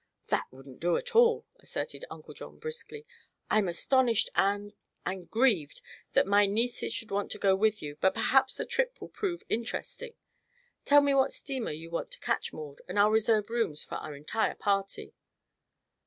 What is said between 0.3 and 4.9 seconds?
wouldn't do at all," asserted Uncle John briskly. "I'm astonished and